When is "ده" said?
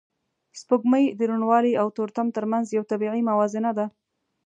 3.77-3.85